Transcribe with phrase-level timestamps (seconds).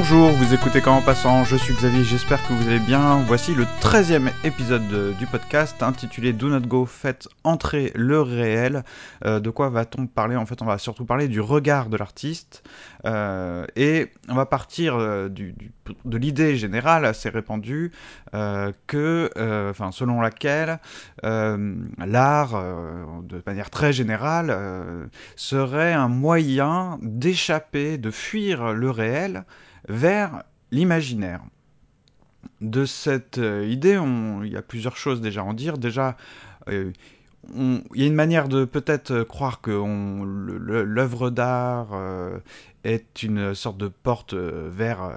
[0.00, 3.20] Bonjour, vous écoutez Comment Passant, je suis Xavier, j'espère que vous allez bien.
[3.26, 8.84] Voici le 13e épisode de- du podcast intitulé Do Not Go, faites entrer le réel.
[9.24, 12.62] Euh, de quoi va-t-on parler En fait, on va surtout parler du regard de l'artiste.
[13.06, 17.90] Euh, et on va partir euh, de l'idée générale assez répandue
[18.86, 20.78] que, enfin, selon laquelle
[21.24, 22.62] l'art,
[23.22, 24.56] de manière très générale,
[25.34, 29.44] serait un moyen d'échapper, de fuir le réel
[29.88, 31.42] vers l'imaginaire.
[32.60, 33.98] De cette euh, idée,
[34.44, 35.78] il y a plusieurs choses déjà à en dire.
[35.78, 36.16] Déjà,
[36.68, 36.92] euh,
[37.54, 42.38] il y a une manière de peut-être croire que l'œuvre d'art euh,
[42.84, 45.10] est une sorte de porte vers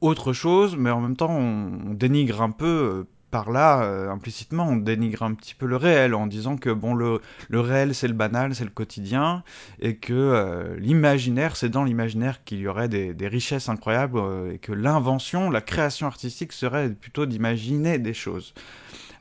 [0.00, 4.76] autre chose, mais en même temps, on, dénigre un peu par là, euh, implicitement, on
[4.76, 8.54] dénigre un petit peu le réel en disant que bon, le, réel c'est le banal,
[8.54, 9.42] c'est le quotidien,
[9.80, 14.52] et que euh, l'imaginaire, c'est dans l'imaginaire qu'il y aurait des, des richesses incroyables, euh,
[14.52, 18.54] et que l'invention, la création artistique serait plutôt d'imaginer des choses.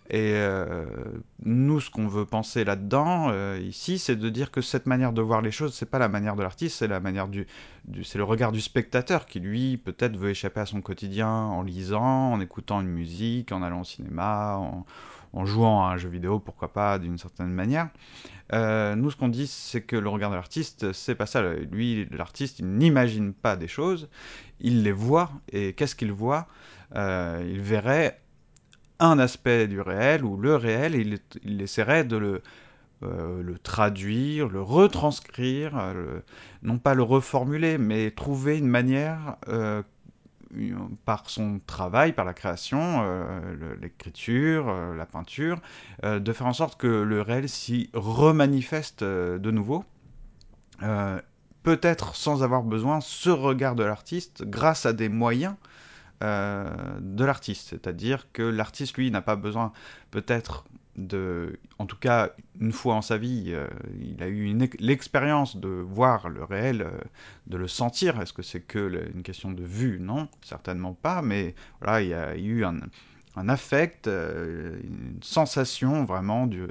[0.09, 0.85] Et euh,
[1.43, 5.21] nous, ce qu'on veut penser là-dedans, euh, ici, c'est de dire que cette manière de
[5.21, 7.47] voir les choses, c'est pas la manière de l'artiste, c'est la manière du,
[8.03, 12.33] c'est le regard du spectateur qui, lui, peut-être veut échapper à son quotidien en lisant,
[12.33, 14.85] en écoutant une musique, en allant au cinéma, en,
[15.45, 17.89] jouant à un jeu vidéo, pourquoi pas, d'une certaine manière.
[18.53, 21.41] Euh, nous, ce qu'on dit, c'est que le regard de l'artiste, c'est pas ça.
[21.41, 24.07] Lui, l'artiste, il n'imagine pas des choses,
[24.61, 25.31] il les voit.
[25.51, 26.47] Et qu'est-ce qu'il voit?
[26.93, 28.21] Il verrait
[28.99, 30.95] un aspect du réel ou le réel,
[31.43, 32.41] il, essaierait de le,
[33.03, 36.19] euh, traduire, le retranscrire, euh,
[36.63, 39.83] non pas le reformuler, mais trouver une manière euh,
[41.03, 43.03] par son travail, par la création,
[43.81, 45.59] l'écriture, la peinture,
[46.03, 49.83] de faire en sorte que le réel s'y remanifeste de nouveau.
[51.63, 55.55] Peut-être sans avoir besoin ce regard de l'artiste grâce à des moyens
[56.23, 56.65] euh,
[57.01, 57.69] de l'artiste.
[57.69, 59.73] C'est-à-dire que l'artiste, lui, n'a pas besoin
[60.11, 60.65] peut-être
[60.95, 61.59] de...
[61.77, 63.67] En tout cas, une fois en sa vie, euh,
[63.99, 66.91] il a eu l'expérience de voir le réel, euh,
[67.47, 68.21] de le sentir.
[68.21, 69.99] Est-ce que c'est que une question de vue?
[69.99, 71.21] Non, certainement pas.
[71.21, 72.79] Mais voilà, il y a eu un,
[73.49, 76.67] affect, une sensation vraiment du,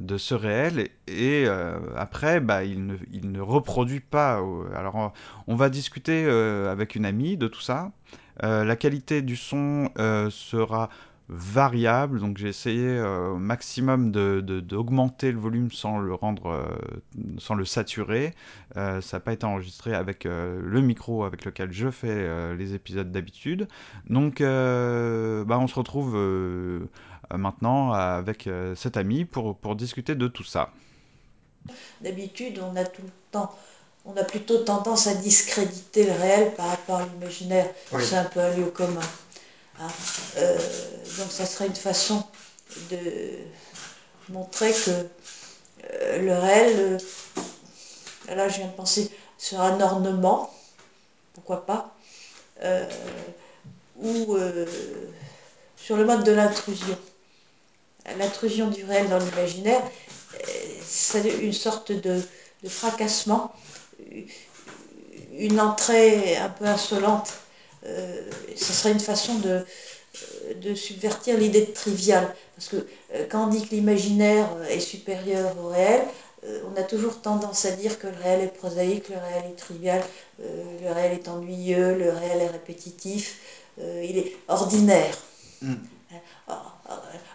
[0.00, 5.12] de ce réel et, euh, après bah, il, ne, reproduit pas euh, alors
[5.46, 7.92] on, va discuter euh, avec une amie de tout ça
[8.42, 9.90] la qualité du son
[10.28, 10.88] sera
[11.28, 16.68] variable, donc j'ai essayé au maximum d'augmenter le volume sans le rendre,
[17.38, 18.34] sans le saturer.
[18.74, 23.68] Ça n'a pas été enregistré avec le micro avec lequel je fais les épisodes d'habitude.
[24.10, 26.16] Donc bah, on se retrouve
[27.36, 30.70] maintenant avec euh, cet ami pour, pour discuter de tout ça.
[32.00, 33.54] D'habitude, on a tout le temps,
[34.04, 37.68] on a plutôt tendance à discréditer le réel par rapport à l'imaginaire.
[37.92, 38.02] Oui.
[38.04, 39.00] C'est un peu un lieu commun.
[39.80, 39.88] hein.
[40.36, 40.58] Euh,
[41.18, 42.22] donc, ça serait une façon
[42.90, 42.98] de
[44.28, 46.98] montrer que euh, le réel,
[48.28, 50.52] euh, là, je viens de penser sur un ornement,
[51.34, 51.94] pourquoi pas,
[52.62, 52.86] euh,
[53.96, 54.66] ou euh,
[55.76, 56.96] sur le mode de l'intrusion.
[58.18, 60.38] L'intrusion du réel dans l'imaginaire, euh,
[60.84, 62.20] c'est une sorte de,
[62.62, 63.52] de fracassement,
[65.32, 67.32] une entrée un peu insolente.
[67.86, 68.22] Euh,
[68.56, 69.64] ce serait une façon de,
[70.62, 72.34] de subvertir l'idée de trivial.
[72.56, 72.76] Parce que
[73.14, 76.02] euh, quand on dit que l'imaginaire est supérieur au réel,
[76.44, 79.56] euh, on a toujours tendance à dire que le réel est prosaïque, le réel est
[79.56, 80.02] trivial,
[80.40, 83.40] euh, le réel est ennuyeux, le réel est répétitif,
[83.80, 85.16] euh, il est ordinaire.
[85.62, 85.74] Mm.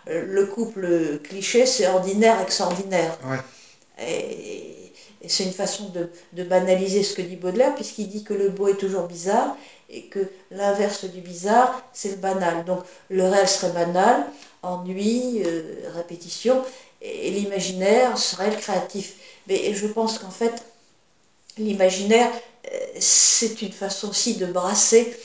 [0.08, 3.18] Le couple cliché, c'est ordinaire extraordinaire.
[3.26, 3.38] Ouais.
[4.06, 8.34] Et, et c'est une façon de, de banaliser ce que dit Baudelaire, puisqu'il dit que
[8.34, 9.56] le beau est toujours bizarre
[9.90, 10.20] et que
[10.52, 12.64] l'inverse du bizarre, c'est le banal.
[12.66, 14.26] Donc le réel serait banal,
[14.64, 16.64] ennui, euh, répétition,
[17.02, 19.16] et l'imaginaire serait le créatif.
[19.48, 20.64] Mais je pense qu'en fait,
[21.58, 22.30] l'imaginaire,
[22.72, 25.18] euh, c'est une façon aussi de brasser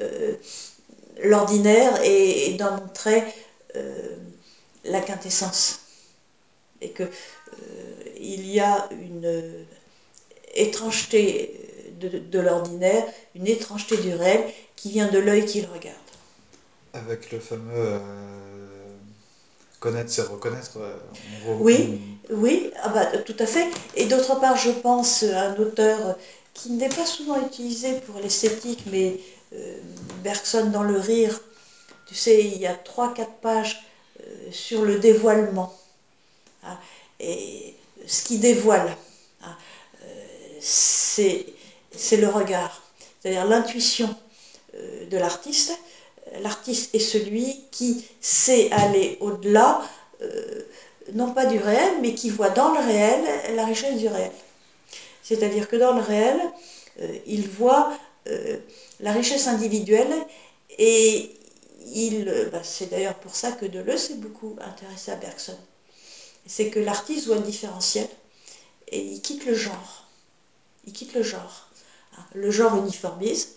[0.00, 0.34] euh,
[1.22, 3.30] l'ordinaire et, et d'en montrer euh,
[4.84, 5.80] la quintessence.
[6.80, 7.08] Et que euh,
[8.20, 9.66] il y a une
[10.54, 11.58] étrangeté
[12.00, 13.04] de, de l'ordinaire,
[13.34, 14.44] une étrangeté du réel
[14.76, 15.96] qui vient de l'œil qui le regarde.
[16.92, 17.72] Avec le fameux.
[17.74, 17.98] euh,
[19.80, 20.78] connaître, c'est reconnaître.
[20.78, 20.96] euh,
[21.46, 22.00] on re- Oui.
[22.30, 23.68] Oui, ah bah, tout à fait.
[23.94, 26.16] Et d'autre part, je pense à un auteur
[26.54, 29.16] qui n'est pas souvent utilisé pour l'esthétique, mais
[29.54, 29.76] euh,
[30.22, 31.38] Bergson dans le rire.
[32.06, 33.82] Tu sais, il y a trois, quatre pages
[34.20, 35.74] euh, sur le dévoilement.
[36.62, 36.78] hein.
[37.20, 37.74] et
[38.06, 38.94] ce qui dévoile,
[39.42, 39.56] hein,
[40.04, 40.06] euh,
[40.60, 42.82] c'est le regard,
[43.20, 44.14] c'est-à-dire l'intuition
[44.74, 45.78] euh, de l'artiste.
[46.40, 49.82] L'artiste est celui qui sait aller au-delà,
[51.12, 53.20] non pas du réel, mais qui voit dans le réel
[53.54, 54.32] la richesse du réel.
[55.22, 56.40] C'est-à-dire que dans le réel,
[57.26, 57.92] il voit
[59.00, 60.12] la richesse individuelle
[60.78, 61.30] et
[62.52, 65.56] bah, c'est d'ailleurs pour ça que Deleuze s'est beaucoup intéressé à Bergson.
[66.46, 68.08] C'est que l'artiste voit le différentiel
[68.88, 70.06] et il quitte le genre.
[70.86, 71.68] Il quitte le genre.
[72.16, 73.56] Hein, Le genre uniformise.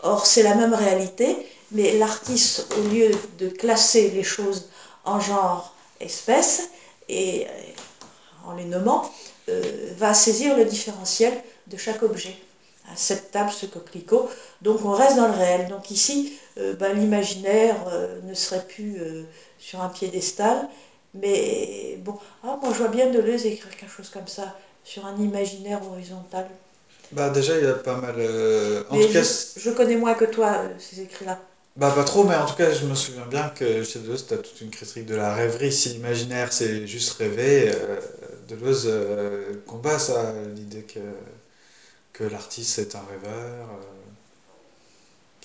[0.00, 4.68] Or, c'est la même réalité, mais l'artiste, au lieu de classer les choses
[5.04, 6.70] en genre, espèce,
[7.08, 7.50] et euh,
[8.46, 9.10] en les nommant,
[9.48, 11.32] euh, va saisir le différentiel
[11.68, 12.36] de chaque objet.
[12.86, 14.28] Hein, Cette table, ce coquelicot.
[14.62, 15.68] Donc, on reste dans le réel.
[15.68, 19.24] Donc, ici, ben, l'imaginaire euh, ne serait plus euh,
[19.58, 20.68] sur un piédestal,
[21.14, 24.54] mais bon, ah, moi je vois bien Deleuze écrire quelque chose comme ça,
[24.84, 26.48] sur un imaginaire horizontal.
[27.12, 28.16] Bah déjà il y a pas mal.
[28.18, 31.40] euh, en Mais tout cas, je, c'est- je connais moins que toi euh, ces écrits-là.
[31.76, 34.36] bah pas trop, mais en tout cas je me souviens bien que chez Deleuze t'as
[34.38, 35.72] toute une critique de la rêverie.
[35.72, 38.00] Si l'imaginaire c'est juste rêver, euh,
[38.48, 41.00] Deleuze euh, combat ça, l'idée que
[42.12, 43.91] que l'artiste est un rêveur, euh,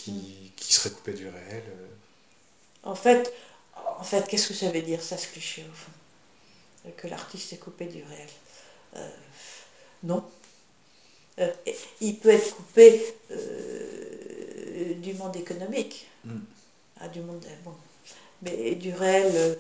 [0.08, 1.64] qui, qui serait coupé du réel.
[1.68, 1.88] euh.
[2.84, 3.34] En fait,
[4.00, 5.92] en fait qu'est-ce que ça veut dire ça, ce cliché, au fond?
[6.98, 8.30] Que l'artiste est coupé du réel
[8.96, 9.10] Euh,
[10.04, 10.24] Non.
[11.40, 11.52] Euh,
[12.02, 16.40] il peut être coupé euh, du monde économique, Mm.
[17.00, 17.74] ah, du monde, bon.
[18.42, 19.58] mais du réel.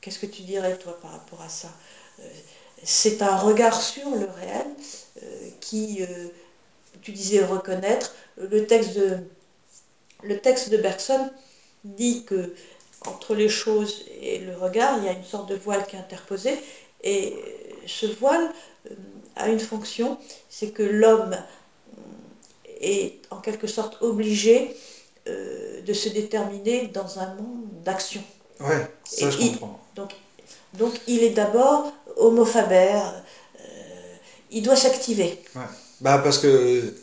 [0.00, 1.68] Qu'est-ce que tu dirais, toi, par rapport à ça?
[2.84, 4.66] C'est un regard sur le réel
[5.60, 6.02] qui,
[7.02, 8.14] tu disais reconnaître.
[8.36, 9.18] Le texte de,
[10.22, 11.30] le texte de Bergson
[11.84, 12.54] dit que
[13.06, 16.00] entre les choses et le regard, il y a une sorte de voile qui est
[16.00, 16.58] interposé.
[17.04, 17.34] Et
[17.86, 18.50] ce voile
[18.90, 18.94] euh,
[19.36, 20.18] a une fonction,
[20.50, 21.36] c'est que l'homme
[22.80, 24.76] est en quelque sorte obligé
[25.28, 28.22] euh, de se déterminer dans un monde d'action.
[28.60, 29.80] Ouais, ça Et je il- comprends.
[30.74, 33.00] Donc il est d'abord homo faber,
[33.60, 34.16] euh,
[34.50, 35.40] il doit s'activer.
[36.00, 36.94] Bah parce que,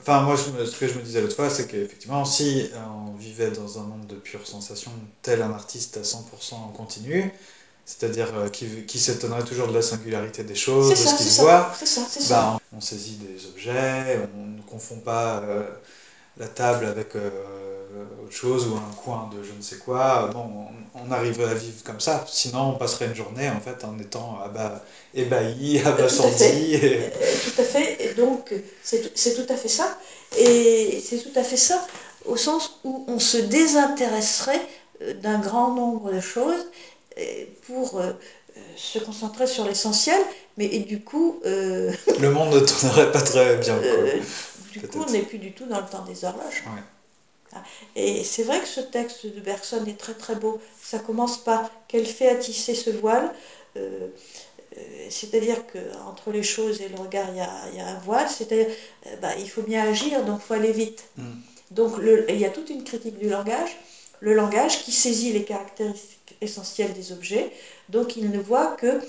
[0.00, 2.78] enfin moi je me- ce que je me disais l'autre fois, c'est qu'effectivement si euh,
[3.08, 4.92] on vivait dans un monde de pure sensation,
[5.22, 7.32] tel un artiste à 100% en continu,
[7.86, 11.30] c'est-à-dire euh, qui, qui s'étonnerait toujours de la singularité des choses, de ce qui c'est
[11.30, 12.34] se ça, voit, c'est ça, c'est ça.
[12.36, 15.64] bah, on, on saisit des objets, on ne confond pas euh,
[16.38, 17.30] la table avec euh,
[18.24, 20.28] autre chose ou un coin de je ne sais quoi.
[20.32, 23.84] Bon, on, on arriverait à vivre comme ça, sinon on passerait une journée en fait
[23.84, 24.38] en étant
[25.14, 26.74] ébahi, abasourdi.
[26.74, 27.87] et- Euh, tout à fait,
[28.18, 29.98] donc c'est tout à fait ça.
[30.36, 31.86] Et c'est tout à fait ça
[32.24, 34.60] au sens où on se désintéresserait
[35.02, 36.66] euh, d'un grand nombre de choses
[37.18, 37.22] euh,
[37.66, 38.12] pour euh,
[38.76, 40.20] se concentrer sur l'essentiel,
[40.56, 43.84] mais et du coup, euh, Le monde ne tournerait pas très bien, quoi.
[43.86, 44.20] euh,
[44.72, 46.62] du coup, on n'est plus du tout dans le temps des horloges.
[46.66, 46.82] Ouais.
[47.54, 47.62] Ah,
[47.96, 50.60] Et c'est vrai que ce texte de Bergson est très très beau.
[50.82, 53.32] Ça commence par Quel fait a tissé ce voile?
[53.76, 54.08] Euh,
[55.10, 58.28] C'est-à-dire qu'entre les choses et le regard, il y a, il y a un voile.
[58.28, 58.66] C'est-à-dire
[59.06, 61.04] euh, bah, il faut bien agir, donc il faut aller vite.
[61.16, 61.22] Mm.
[61.70, 63.78] Donc le- il y a toute une critique du langage.
[64.20, 67.50] Le langage qui saisit les caractéristiques essentielles des objets.
[67.88, 69.00] Donc il ne voit que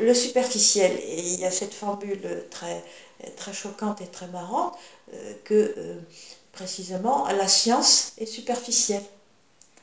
[0.00, 0.92] le superficiel.
[0.92, 2.82] Et il y a cette formule très,
[3.36, 4.74] très choquante et très marrante
[5.12, 5.96] euh, que euh,
[6.52, 9.02] précisément la science est superficielle.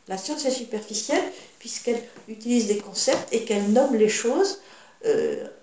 [0.08, 1.24] La science est superficielle
[1.60, 4.58] puisqu'elle utilise des concepts et qu'elle nomme les choses euh,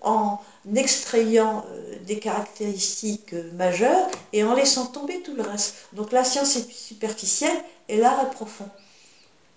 [0.01, 0.39] en
[0.77, 5.75] extrayant euh, des caractéristiques euh, majeures et en laissant tomber tout le reste.
[5.93, 7.57] Donc la science est superficielle
[7.89, 8.69] et l'art est profond.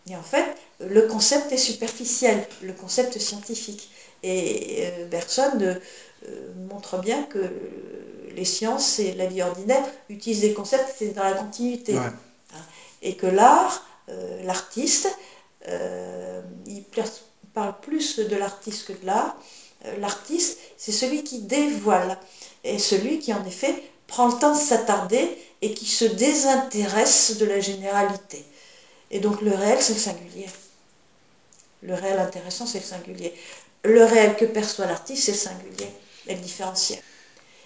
[0.10, 0.46] Et en fait,
[0.80, 3.92] le concept est superficiel, le concept scientifique.
[4.24, 5.76] Et euh, Bergson euh,
[6.28, 7.50] euh, montre bien que euh,
[8.36, 11.94] les sciences et la vie ordinaire utilisent des concepts, c'est dans la continuité.
[11.96, 12.12] Ouais.
[13.02, 15.10] Et que l'art, euh, l'artiste,
[15.68, 16.84] euh, il
[17.54, 19.36] parle plus de l'artiste que de l'art.
[19.86, 22.18] Euh, l'artiste, c'est celui qui dévoile,
[22.64, 23.74] et celui qui en effet
[24.08, 28.46] prend le temps de s'attarder et qui se désintéresse de la généralité.
[29.12, 30.48] Et donc le réel, c'est le singulier.
[31.82, 33.34] Le réel intéressant, c'est le singulier.
[33.84, 35.90] Le réel que perçoit l'artiste, c'est le singulier
[36.28, 37.02] et le différentiel.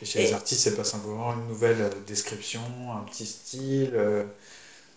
[0.01, 2.61] Et chez Et- les artistes, c'est pas simplement une nouvelle euh, description,
[2.93, 3.91] un petit style.
[3.93, 4.25] euh,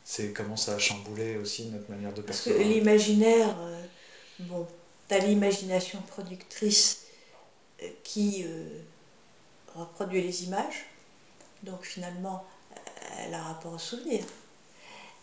[0.05, 2.63] c'est comment ça a chamboulé aussi notre manière de Parce que percevoir.
[2.63, 3.83] l'imaginaire, euh,
[4.41, 4.67] bon,
[5.09, 7.08] t'as l'imagination productrice
[8.05, 8.81] qui euh,
[9.75, 10.87] reproduit les images,
[11.63, 12.45] donc finalement,
[13.19, 14.25] elle a rapport au souvenir.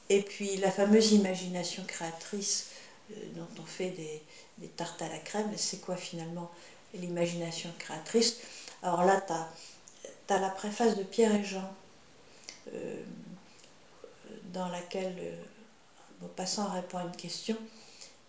[0.10, 2.68] Et puis la fameuse imagination créatrice
[3.12, 4.22] euh, dont on fait des,
[4.60, 6.52] des tartes à la crème, c'est quoi finalement
[6.94, 8.38] l'imagination créatrice?
[8.84, 11.74] Alors là, tu as, la préface de Pierre et Jean,
[12.74, 13.04] euh,
[14.54, 15.36] dans laquelle euh,
[16.22, 17.58] Maupassant répond à une question,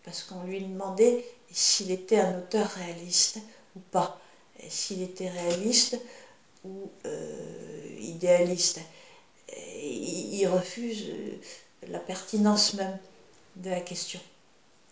[0.05, 3.39] parce qu'on lui demandait s'il était un auteur réaliste
[3.77, 4.21] ou pas,
[4.69, 5.99] s'il était réaliste
[6.65, 8.81] ou euh, idéaliste.
[9.83, 11.41] Il refuse euh,
[11.89, 12.99] la pertinence même
[13.57, 14.21] de la question.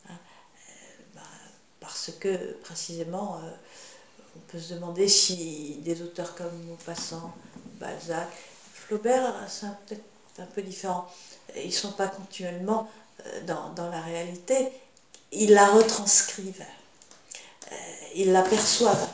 [0.09, 0.12] Hein.
[0.12, 0.73] Euh,
[1.14, 1.23] bah,
[1.81, 3.41] parce que précisément,
[4.37, 7.35] on peut se demander si des auteurs comme Maupassant,
[7.81, 8.29] Balzac,
[8.73, 10.05] Flaubert, c'est peut-être
[10.38, 11.11] un peu différent.
[11.57, 12.88] Ils ne sont pas continuellement
[13.47, 14.69] dans, la réalité,
[15.33, 16.64] ils la retranscrivent,
[18.14, 19.09] ils l'aperçoivent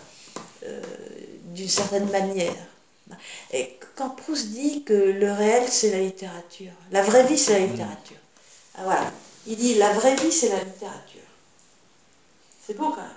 [1.55, 2.55] d'une certaine manière.
[3.53, 7.67] Et quand Proust dit que le réel, c'est la littérature, la vraie vie, c'est la
[7.67, 8.17] littérature.
[8.77, 9.13] Ah, voilà.
[9.47, 11.21] Il dit la vraie vie, c'est la littérature.
[12.65, 13.11] C'est beau quand même.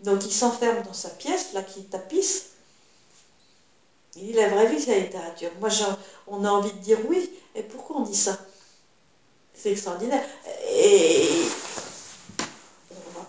[0.00, 2.46] Donc il s'enferme dans sa pièce, là, qui tapisse.
[4.16, 5.50] Il dit la vraie vie, c'est la littérature.
[5.60, 5.70] Moi,
[6.28, 7.30] on a envie de dire oui.
[7.54, 8.38] Et pourquoi on dit ça?
[9.54, 10.24] C'est extraordinaire.
[10.70, 11.28] Et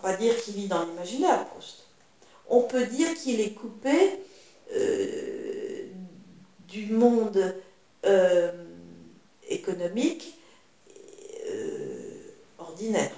[0.05, 1.77] pas dire qu'il vit dans l'imaginaire, Proust.
[2.47, 4.19] On peut dire qu'il est coupé
[4.71, 5.87] euh,
[6.67, 7.55] du monde
[8.05, 8.51] euh,
[9.49, 10.37] économique
[11.49, 12.19] euh,
[12.59, 13.15] ordinaire.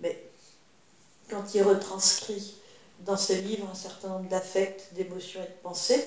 [0.00, 0.20] Mais
[1.30, 2.56] quand il retranscrit
[3.06, 6.04] dans ses livres un certain nombre d'affects, d'émotions et de pensées,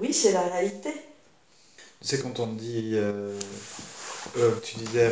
[0.00, 0.92] oui, c'est la réalité.
[2.00, 2.94] C'est quand on dit,
[4.62, 5.10] tu disais,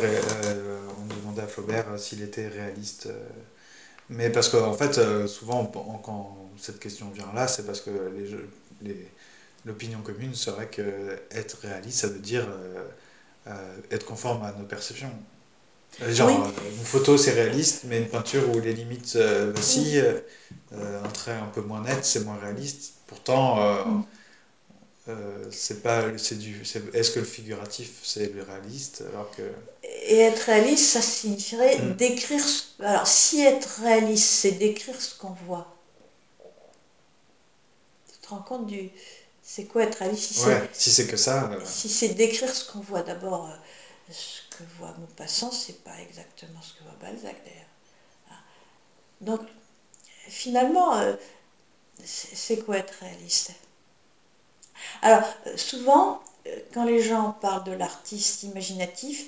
[0.99, 3.09] on demandait à Flaubert s'il était réaliste.
[4.09, 5.65] mais parce qu'en fait, souvent,
[6.03, 7.91] quand cette question vient là, c'est parce que
[9.65, 12.83] l'opinion commune serait que être réaliste, ça veut dire euh,
[13.47, 15.11] euh, être conforme à nos perceptions.
[16.01, 20.03] Euh, genre, une photo c'est réaliste, mais une peinture où les limites vacillent,
[20.73, 22.93] un trait un peu moins net, c'est moins réaliste.
[23.07, 24.05] Pourtant,
[25.51, 26.61] c'est pas, c'est du,
[26.93, 29.43] est-ce que le figuratif c'est le réaliste alors que.
[29.83, 31.95] Et être réaliste, ça signifierait hmm.
[31.95, 32.43] décrire.
[32.79, 35.67] Alors, si être réaliste, c'est décrire ce qu'on voit,
[38.31, 38.89] rends compte du.
[39.43, 41.51] C'est quoi être réaliste si ouais, si c'est que ça.
[41.51, 45.99] Euh, si c'est décrire ce qu'on voit d'abord, euh, ce que voit Maupassant, c'est pas
[46.01, 47.65] exactement ce que voit Balzac d'ailleurs.
[48.29, 48.35] Ah.
[49.19, 49.41] Donc,
[50.27, 51.15] finalement, euh,
[52.05, 53.51] c'est quoi être réaliste?
[55.01, 55.23] Alors,
[55.55, 56.21] souvent,
[56.73, 59.25] quand les gens parlent de l'artiste imaginatif,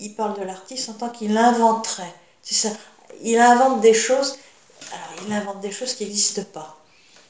[0.00, 2.14] ils parlent de l'artiste en tant qu'il inventerait.
[2.42, 2.76] C'est ça.
[3.22, 4.38] Il invente des choses.
[4.92, 6.76] Alors, il invente des choses qui n'existent pas.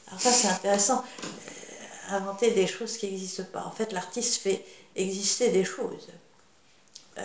[0.07, 1.03] Alors ça, c'est intéressant.
[1.23, 3.63] Euh, inventer des choses qui n'existent pas.
[3.65, 4.63] En fait, l'artiste fait
[4.95, 6.07] exister des choses.
[7.17, 7.21] Euh,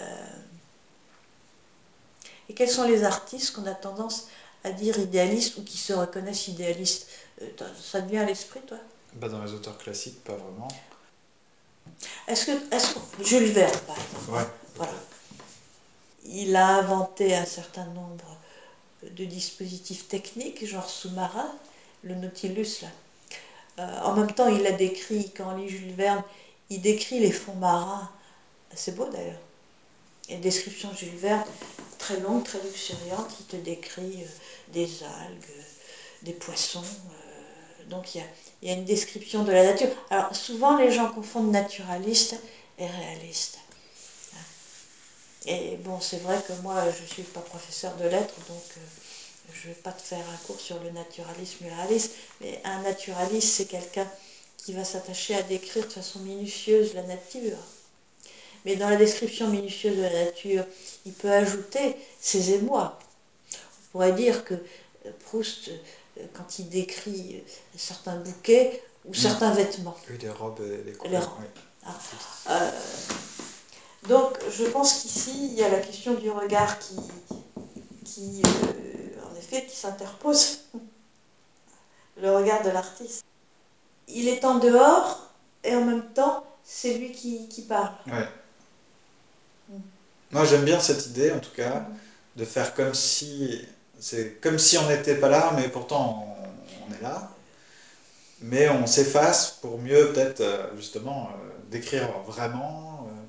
[2.48, 4.28] et quels sont les artistes qu'on a tendance
[4.64, 7.06] à dire idéalistes ou qui se reconnaissent idéalistes?
[7.42, 7.48] Euh,
[7.80, 8.78] Ça te vient à l'esprit, toi?
[9.14, 10.68] Bah Dans les auteurs classiques, pas vraiment.
[12.28, 14.92] Est-ce que, est Jules Verne, par exemple, ouais, voilà.
[16.24, 18.24] il a inventé un certain nombre
[19.02, 21.52] de dispositifs techniques, genre sous-marins,
[22.02, 22.88] le Nautilus là.
[23.78, 26.22] Euh, en même temps, il a décrit, quand on lit Jules Verne,
[26.70, 28.10] il décrit les fonds marins.
[28.74, 29.40] C'est beau d'ailleurs.
[30.26, 31.44] Il y a une description de Jules Verne
[31.98, 35.62] très longue, très luxuriante, qui te décrit euh, des algues, euh,
[36.22, 36.84] des poissons.
[37.88, 38.26] donc il y, a,
[38.62, 39.88] il y, a, une description de la nature.
[40.10, 42.36] Alors souvent, les gens confondent naturaliste
[42.78, 43.58] et réaliste.
[45.46, 48.62] Et bon, c'est vrai que moi, je ne suis pas professeur de lettres, donc
[49.52, 52.60] je ne vais pas te faire un cours sur le naturalisme et le réalisme, mais
[52.64, 54.08] un naturaliste, c'est quelqu'un
[54.56, 57.58] qui va s'attacher à décrire de façon minutieuse la nature.
[58.64, 60.64] Mais dans la description minutieuse de la nature,
[61.04, 62.98] il peut ajouter ses émois.
[63.54, 64.54] On pourrait dire que
[65.24, 65.70] Proust,
[66.34, 67.42] quand il décrit
[67.76, 69.14] certains bouquets ou mm.
[69.14, 69.96] certains vêtements.
[70.10, 71.36] Oui, les robes et les couleurs.
[71.84, 71.92] Ah.
[72.50, 72.70] Euh,
[74.08, 76.96] donc je pense qu'ici, il y a la question du regard qui,
[78.04, 80.60] qui euh, qui s'interpose,
[82.20, 83.24] le regard de l'artiste.
[84.08, 85.30] Il est en dehors
[85.64, 87.92] et en même temps, c'est lui qui, qui parle.
[88.06, 88.28] Ouais.
[89.68, 89.80] Mm.
[90.30, 91.96] Moi, j'aime bien cette idée, en tout cas, mm.
[92.36, 93.62] de faire comme si
[94.02, 96.26] c'est comme si on n'était pas là, mais pourtant
[96.88, 97.30] on, est là.
[98.40, 103.06] mais on s'efface pour mieux peut-être euh, justement euh, décrire vraiment.
[103.08, 103.22] euh.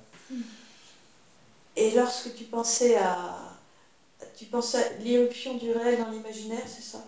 [1.75, 3.59] Et lorsque tu pensais à.
[4.37, 7.03] Tu pensais à l'irruption du réel dans l'imaginaire, c'est ça?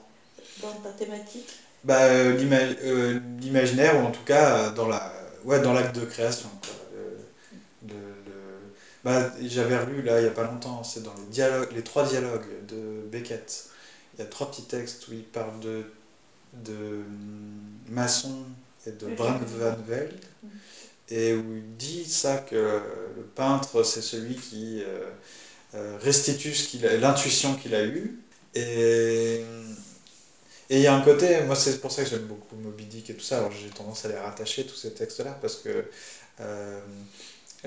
[0.57, 1.67] Dans ta thématique?
[1.83, 6.05] Bah, euh, l'ima- euh, l'imaginaire, ou en tout cas dans la, ouais, dans l'acte de
[6.05, 6.49] création.
[6.65, 6.84] quoi.
[9.05, 12.05] Bah, J'avais relu là il n'y a pas longtemps, c'est dans les, dialogues, les trois
[12.07, 13.69] dialogues de Beckett.
[14.15, 15.85] Il y a trois petits textes où il parle de,
[16.53, 18.45] de hum, Masson
[18.87, 19.45] et de connais.
[19.45, 20.19] van Velde,
[21.09, 22.81] et où il dit ça que
[23.17, 25.11] le peintre c'est celui qui euh,
[25.75, 28.19] euh, restitue ce qu'il a- l'intuition qu'il a eue.
[28.55, 29.41] Et
[30.69, 33.09] et il y a un côté, moi c'est pour ça que j'aime beaucoup Moby Dick
[33.09, 35.85] et tout ça, alors j'ai tendance à les rattacher tous ces textes-là, parce que
[36.41, 36.81] euh,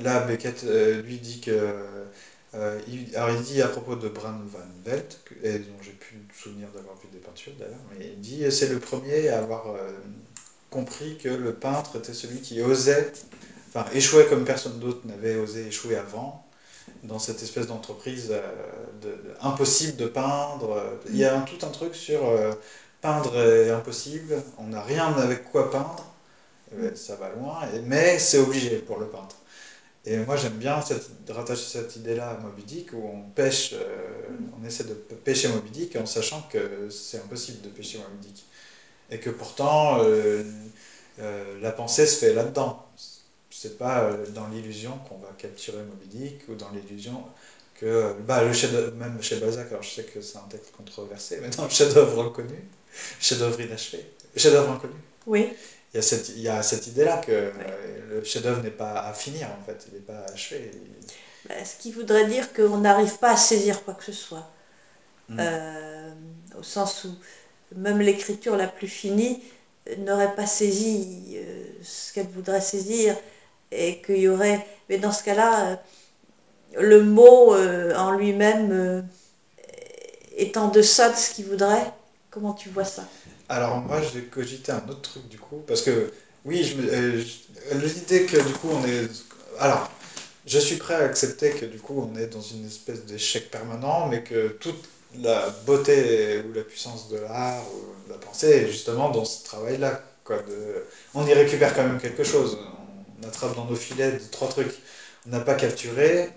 [0.00, 1.50] là Beckett euh, lui dit que.
[2.55, 6.17] euh, il, alors il dit à propos de Bran van Velt, et dont j'ai plus
[6.17, 9.69] le souvenir d'avoir vu des peintures d'ailleurs, mais il dit c'est le premier à avoir
[9.69, 9.90] euh,
[10.71, 13.12] compris que le peintre était celui qui osait,
[13.69, 16.47] enfin échouait comme personne d'autre n'avait osé échouer avant,
[17.05, 18.43] dans cette espèce d'entreprise euh,
[19.02, 20.83] de, de- impossible de peindre.
[21.11, 22.52] Il y a tout un truc sur euh,
[23.02, 26.05] peindre est impossible, on n'a rien avec quoi peindre,
[26.75, 29.38] Euh, ça va loin, mais c'est obligé pour le peintre.
[30.09, 30.81] Et moi j'aime bien
[31.29, 34.09] rattacher cette idée-là à Moby Dick où on pêche, euh,
[34.59, 38.47] on essaie de pêcher Moby Dick en sachant que c'est impossible de pêcher Moby Dick.
[39.11, 40.43] Et que pourtant euh,
[41.21, 42.87] euh, la pensée se fait là-dedans.
[43.50, 47.25] C'est pas dans l'illusion qu'on va capturer Moby Dick ou dans l'illusion
[47.75, 51.38] que bah, le chef même chez Balzac, alors je sais que c'est un texte controversé,
[51.43, 52.65] mais dans le chef-d'œuvre reconnu,
[53.21, 54.05] chef-d'œuvre inachevé,
[54.37, 54.95] chef-d'œuvre inconnu,
[55.27, 55.49] Oui.
[55.92, 57.50] Il y a cette, il y a cette idée-là que euh,
[58.11, 60.71] le chef-d'œuvre n'est pas à finir en fait, il n'est pas achevé.
[60.75, 61.07] Il-
[61.49, 64.50] Ben, ce qui voudrait dire qu'on n'arrive pas à saisir quoi que ce soit.
[65.28, 65.37] Mm.
[65.40, 66.11] Euh,
[66.59, 67.11] au sens où
[67.76, 69.42] même l'écriture la plus finie
[69.99, 73.16] n'aurait pas saisi euh, ce qu'elle voudrait saisir
[73.70, 74.66] et qu'il y aurait.
[74.88, 75.77] Mais dans ce cas-là, euh,
[76.81, 79.07] le mot en lui-même
[80.37, 81.92] est en deçà de ce qu'il voudrait.
[82.31, 83.05] Comment tu vois ça?
[83.49, 86.13] Alors moi j'ai cogité un autre truc du coup, parce que
[86.45, 89.09] oui, je euh, je- l'idée que du coup on est...
[89.59, 89.91] Alors,
[90.47, 94.09] je suis prêt à accepter que du coup on est dans une espèce d'échec permanent,
[94.09, 94.85] mais que toute
[95.19, 99.45] la beauté ou la puissance de l'art ou de la pensée est justement dans ce
[99.45, 100.03] travail-là.
[100.25, 100.43] Quoi.
[101.15, 102.59] On y récupère quand même quelque chose.
[103.23, 104.75] On attrape dans nos filets trois trucs.
[105.27, 106.31] On n'a pas capturé,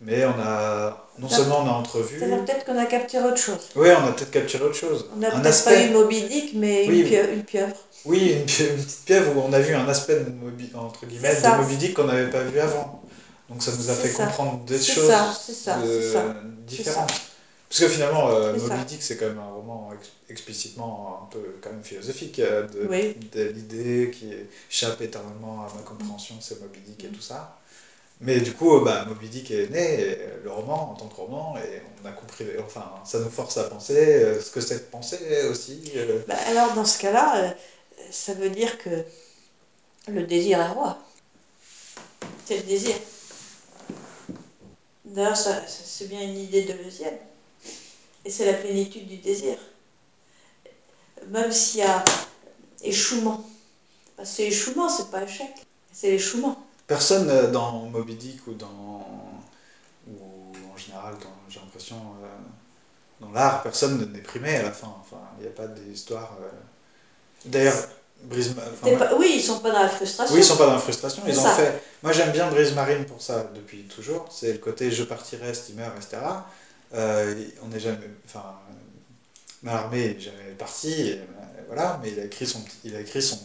[0.00, 1.06] mais on a...
[1.18, 2.18] Non Ça- seulement on a entrevu...
[2.18, 3.68] Peut-être qu'on a capturé autre chose.
[3.76, 5.06] Oui, on a peut-être capturé autre chose.
[5.14, 7.00] On n'a un peut-être pas eu Moby Dick, mais Oui.
[7.00, 7.76] une, pieuvre, une pieuvre.
[8.06, 11.60] Oui, une, petite piève où on a vu un aspect de Moby, entre guillemets, de
[11.62, 13.02] Moby Dick qu'on n'avait pas vu avant.
[13.50, 14.24] Donc ça nous a fait ça.
[14.26, 17.10] comprendre des choses ça, ça, de- différentes.
[17.68, 18.84] Parce que finalement, euh, Moby.
[18.86, 22.86] Dick, c'est quand même un roman ex- explicitement un peu quand même philosophique, euh, de,
[22.88, 23.16] Oui.
[23.32, 24.30] de l'idée qui
[24.70, 27.12] échappe éternellement à ma compréhension, c'est Moby Dick et Mm.
[27.12, 27.56] tout ça.
[28.20, 31.56] Mais du coup, bah, Moby Dick est né, euh, le roman en tant que roman,
[31.56, 34.84] et on a compris, enfin, ça nous force à penser euh, ce que c'est de
[34.90, 35.90] penser aussi.
[35.96, 37.54] euh, Bah, alors dans ce cas-là,
[38.10, 39.04] ça veut dire que
[40.08, 40.98] le désir est roi.
[42.44, 42.94] C'est le désir.
[45.04, 47.18] D'ailleurs, ça, c'est bien une idée deleuzienne.
[48.24, 49.56] Et c'est la plénitude du désir.
[51.28, 52.04] Même s'il y a
[52.82, 53.44] échouement.
[54.18, 55.50] Bah, c'est échouement, c'est pas échec.
[55.92, 56.56] C'est l'échouement.
[56.90, 59.06] Personne euh, dans Moby Dick ou dans.
[60.08, 62.26] ou en général, dans- j'ai l'impression, euh,
[63.20, 64.92] dans l'art, personne n'est primé à la fin.
[65.00, 66.36] Enfin, il n'y a pas d'histoire.
[66.42, 66.48] euh.
[67.44, 67.76] D'ailleurs,
[68.24, 68.56] Brise.
[68.72, 70.34] enfin, pas- oui, ils sont pas dans la frustration.
[70.34, 71.80] oui, ils sont pas dans la frustration, ils ont fait.
[72.02, 74.26] Moi j'aime bien Brise Marine pour ça depuis toujours.
[74.28, 76.16] C'est le côté je partirai, steamer, etc.
[76.92, 78.10] Euh, on n'est jamais.
[78.26, 78.46] Enfin,
[79.62, 81.20] Mallarmé n'est jamais parti, et,
[81.68, 82.60] voilà, mais il a écrit son.
[82.82, 83.38] Il a écrit son.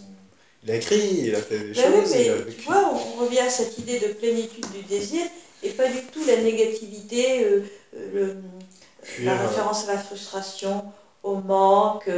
[0.66, 0.98] Il a écrit,
[1.28, 3.50] il a fait des Ben oui, choses, mais il a tu vois, on revient à
[3.50, 5.22] cette idée de plénitude du désir
[5.64, 7.62] et pas du tout la négativité, euh,
[7.96, 8.36] euh, le-
[9.24, 10.84] la euh, référence à la frustration,
[11.24, 12.10] au manque,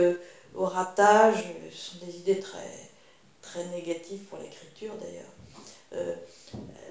[0.55, 1.43] au ratage.
[1.71, 2.71] Ce sont des idées très,
[3.41, 5.31] très négatives pour l'écriture d'ailleurs.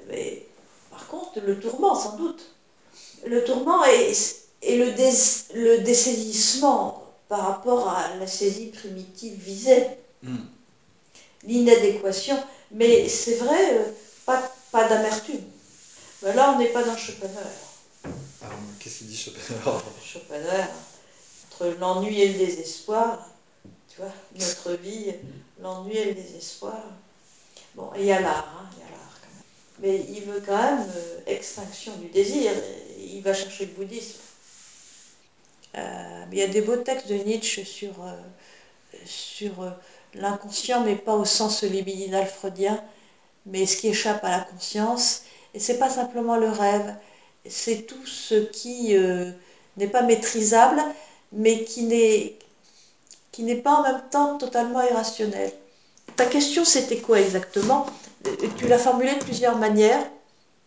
[0.08, 0.42] Mais
[0.90, 2.54] par contre, le tourment, sans doute.
[3.26, 9.86] Le tourment est, est le, dés- le dessaisissement par rapport à la saisie primitive visée
[10.22, 10.55] hmm.
[11.46, 12.42] L'inadéquation.
[12.72, 13.84] Mais c'est vrai, euh,
[14.24, 15.42] pas, pas d'amertume.
[16.22, 17.36] Mais là, on n'est pas dans Schopenhauer.
[18.42, 19.82] Alors, qu'est-ce qu'il dit Schopenhauer?
[20.04, 20.66] Schopenhauer,
[21.50, 23.30] entre l'ennui et le désespoir,
[23.88, 25.14] tu vois, notre vie,
[25.60, 26.82] l'ennui et le désespoir.
[27.74, 29.42] Bon, et il y a l'art, hein, il y a l'art quand même.
[29.80, 32.50] Mais il veut quand même euh, extinction du désir,
[32.98, 34.20] il va chercher le bouddhisme.
[35.76, 39.52] Euh, il y a des beaux textes de Nietzsche sur, euh, sur
[40.16, 42.80] l'inconscient, mais pas au sens libidinal freudien,
[43.46, 45.22] mais ce qui échappe à la conscience.
[45.54, 46.94] Et c'est pas simplement le rêve,
[47.48, 49.30] c'est tout ce qui euh,
[49.76, 50.82] n'est pas maîtrisable,
[51.32, 52.36] mais qui n'est
[53.32, 55.52] qui n'est pas en même temps totalement irrationnel.
[56.16, 57.84] Ta question, c'était quoi exactement?
[58.56, 60.02] Tu l'as formulée de plusieurs manières.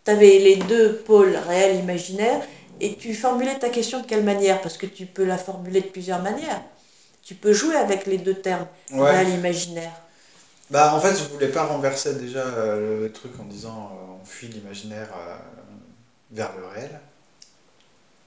[0.06, 2.42] Tu avais les deux pôles réels imaginaires,
[2.80, 4.62] et tu formulais ta question de quelle manière?
[4.62, 6.62] Parce que tu peux la formuler de plusieurs manières.
[7.30, 9.12] Tu peux jouer avec les deux termes, Ouais.
[9.12, 9.94] réel imaginaire.
[10.72, 14.26] Bah, en fait, je voulais pas renverser déjà euh, le truc en disant euh, on
[14.26, 15.36] fuit l'imaginaire euh,
[16.32, 17.00] vers le réel.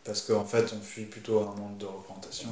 [0.05, 2.49] Parce qu'en fait, on fuit plutôt un monde de représentation.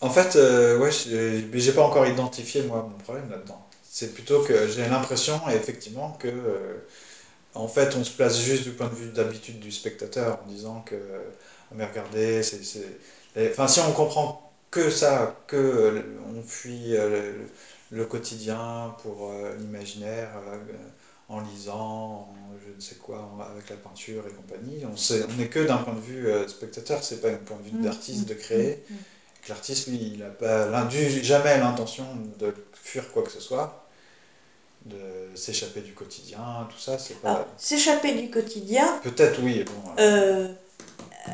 [0.00, 3.62] En fait, ouais, j'ai pas encore identifié moi mon problème là-dedans.
[3.82, 6.80] C'est plutôt que j'ai l'impression, effectivement, que
[7.54, 10.80] en fait, on se place juste du point de vue d'habitude du spectateur en disant
[10.86, 10.96] que,
[11.72, 12.60] mais regardez, c'est,
[13.52, 16.02] Enfin, si on comprend que ça, que euh,
[16.34, 17.32] on fuit euh,
[17.90, 20.30] le, quotidien pour euh, l'imaginaire,
[21.28, 22.34] en lisant, en
[22.66, 26.00] je ne sais quoi, avec la peinture et compagnie, on n'est que d'un point de
[26.00, 28.78] vue spectateur, c'est pas un point de vue Mm, d'artiste mm, de créer.
[28.90, 28.94] mm.
[29.42, 30.88] Que L'artiste, lui, il n'a pas
[31.22, 32.04] jamais l'intention
[32.38, 33.86] de fuir quoi que ce soit,
[34.86, 37.30] de s'échapper du quotidien, tout ça, c'est pas.
[37.32, 39.92] Alors, s'échapper du quotidien, Peut-être oui, bon.
[39.98, 41.32] euh, euh,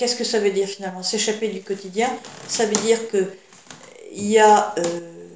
[0.00, 1.02] qu'est-ce que ça veut dire finalement?
[1.02, 2.08] S'échapper du quotidien,
[2.48, 3.30] ça veut dire que
[4.12, 5.28] il y a euh,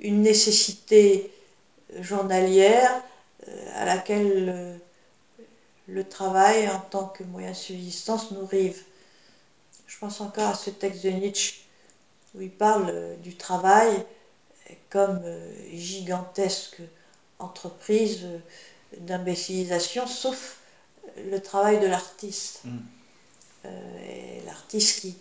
[0.00, 1.30] une nécessité
[2.00, 3.00] journalière
[3.46, 4.76] euh, à laquelle euh,
[5.86, 8.82] le travail en tant que moyen de subsistance nous rive.
[9.86, 11.54] Je pense encore à ce texte de Nietzsche
[12.34, 14.04] où il parle euh, du travail
[14.90, 16.80] comme euh, gigantesque
[17.38, 18.38] entreprise euh,
[18.98, 20.58] d'imbécilisation, sauf
[21.30, 22.62] le travail de l'artiste.
[22.64, 22.78] Mm.
[23.66, 25.14] Euh, l'artiste qui,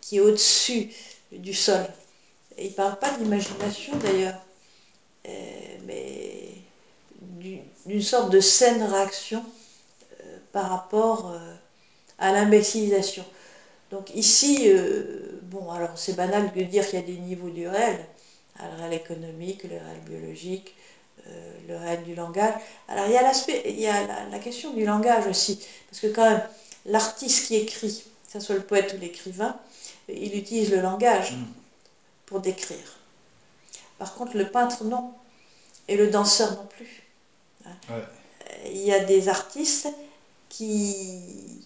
[0.00, 0.90] qui est au-dessus
[1.32, 1.84] du sol.
[2.58, 4.40] Il ne parle pas d'imagination d'ailleurs,
[5.28, 5.30] euh,
[5.86, 6.48] mais
[7.20, 9.44] du- d'une sorte de saine réaction
[10.22, 11.32] euh, par rapport
[12.18, 13.24] à l'imbécilisation.
[13.90, 14.70] Donc ici,
[15.42, 17.98] bon, alors c'est banal de dire qu'il y a des niveaux du réel,
[18.60, 20.74] le réel économique, le réel biologique,
[21.68, 22.54] le réel du langage.
[22.88, 25.58] Alors il y a l'aspect, il y a la, la question du langage aussi,
[25.90, 26.42] parce que quand même,
[26.88, 29.56] l'artiste qui écrit, que ce soit le poète ou l'écrivain,
[30.08, 31.44] il utilise le langage Mm.
[32.26, 32.98] pour décrire.
[33.98, 35.12] Par contre, le peintre, non.
[35.88, 37.02] Et le danseur non plus.
[37.66, 38.02] Ouais.
[38.66, 39.88] Il y a des artistes
[40.48, 41.64] qui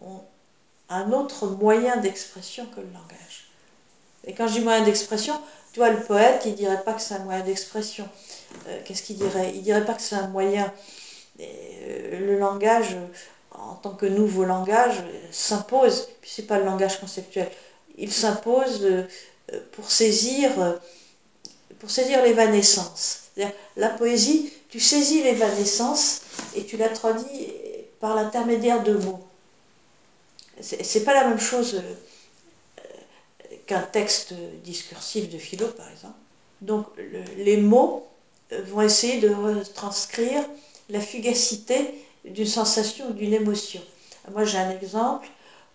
[0.00, 0.20] ont
[0.88, 3.48] un autre moyen d'expression que le langage.
[4.24, 5.38] Et quand je dis moyen d'expression,
[5.72, 8.08] tu vois, le poète, il dirait pas que c'est un moyen d'expression.
[8.66, 9.52] Euh, Qu'est-ce qu'il dirait?
[9.54, 10.72] Il dirait pas que c'est un moyen.
[11.40, 12.96] Euh, le langage,
[13.60, 16.08] en tant que nouveau langage, euh, s'impose.
[16.20, 17.50] Puis c'est pas le langage conceptuel.
[17.96, 19.02] Il s'impose euh,
[19.52, 20.50] euh, pour saisir,
[21.78, 23.20] pour saisir l'évanescence.
[23.76, 26.20] La poésie, tu saisis l'évanescence
[26.56, 27.52] et tu la traduis
[28.00, 29.20] par l'intermédiaire de mots.
[30.60, 31.80] C'est pas la même chose
[33.66, 36.18] qu'un texte discursif de philo, par exemple.
[36.62, 38.06] Donc, le- les mots
[38.50, 40.42] vont essayer de retranscrire
[40.88, 41.94] la fugacité
[42.34, 43.82] d'une sensation d'une émotion.
[44.32, 45.28] Moi, j'ai un exemple.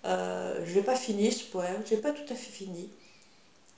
[0.06, 2.90] euh, je n'ai pas fini ce poème, je n'ai pas tout à fait fini.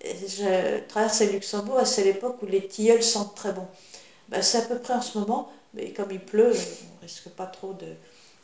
[0.02, 3.68] Et je traverse le Luxembourg et c'est l'époque où les tilleuls sentent très bon.
[4.30, 7.30] Ben, c'est à peu près en ce moment, mais comme il pleut, on ne risque
[7.30, 7.88] pas trop de,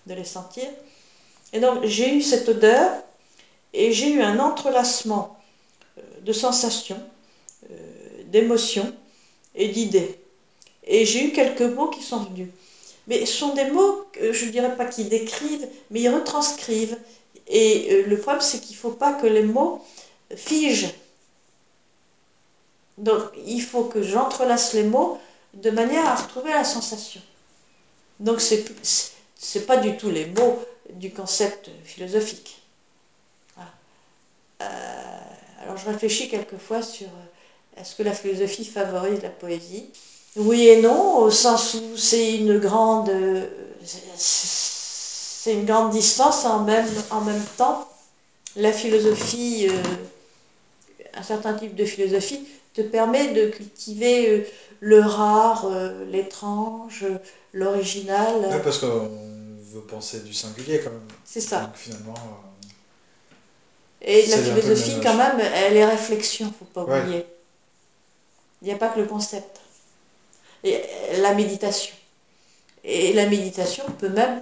[0.08, 0.68] de les sentir.
[1.54, 2.92] Et donc, j'ai eu cette odeur
[3.74, 5.38] et j'ai eu un entrelacement
[5.98, 7.02] euh, de sensations,
[7.72, 8.94] euh, d'émotions
[9.56, 10.18] et d'idées.
[10.86, 12.50] Et j'ai eu quelques mots qui sont venus.
[13.12, 16.98] Mais ce sont des mots, que je ne dirais pas qu'ils décrivent, mais ils retranscrivent.
[17.46, 19.86] Et euh, le problème, c'est qu'il ne faut pas que les mots
[20.34, 20.94] figent.
[22.98, 25.20] Donc, il faut que j'entrelace les mots
[25.54, 27.20] de manière à retrouver la sensation.
[28.22, 28.64] Donc, c'est
[29.56, 32.62] n'est pas du tout les mots du concept philosophique.
[33.58, 33.72] Voilà.
[34.62, 39.90] Euh, alors, je réfléchis quelquefois sur euh, est-ce que la philosophie favorise la poésie?
[40.38, 43.12] Oui et non, au sens où c'est une grande,
[44.16, 47.88] c'est une grande distance en même, en même temps.
[48.56, 49.84] La philosophie, euh,
[51.14, 54.46] un certain type de philosophie, te permet de cultiver euh,
[54.80, 57.06] le rare, euh, l'étrange,
[57.54, 58.36] l'original.
[58.50, 59.10] Ouais, parce qu'on
[59.74, 61.00] veut penser du singulier quand même.
[61.26, 61.62] C'est ça.
[61.62, 62.14] Donc finalement.
[64.02, 67.26] Et la philosophie, même quand même, elle est réflexion, faut pas oublier.
[68.62, 69.61] Il n'y a pas que le concept.
[70.64, 71.96] Et euh, la méditation.
[72.84, 74.42] Et la méditation peut même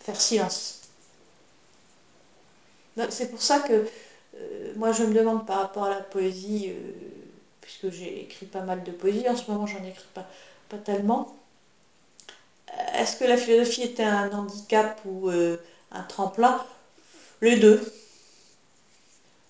[0.00, 0.80] faire silence.
[3.08, 3.86] C'est pour ça que
[4.36, 6.92] euh, moi je me demande par rapport à la poésie, euh,
[7.60, 10.26] puisque j'ai écrit pas mal de poésie, en ce moment j'en écris pas,
[10.68, 11.34] pas tellement.
[12.94, 16.64] Est-ce que la philosophie était un handicap ou un tremplin?
[17.40, 17.80] Les deux.